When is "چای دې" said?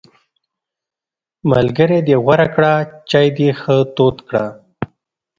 3.09-3.49